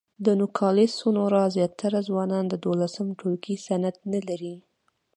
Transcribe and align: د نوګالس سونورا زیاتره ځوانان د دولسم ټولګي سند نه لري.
د 0.25 0.27
نوګالس 0.39 0.91
سونورا 0.99 1.43
زیاتره 1.55 1.99
ځوانان 2.09 2.43
د 2.49 2.53
دولسم 2.65 3.07
ټولګي 3.19 3.55
سند 3.65 3.95
نه 4.11 4.19
لري. 4.27 4.55